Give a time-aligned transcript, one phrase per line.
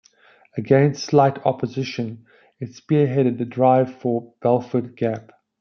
[0.57, 2.25] Against slight opposition,
[2.59, 5.31] it spearheaded the drive for the Belfort Gap.